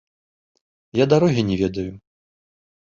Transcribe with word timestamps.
Я 1.03 1.07
дарогі 1.13 1.41
не 1.51 1.55
ведаю. 1.63 1.89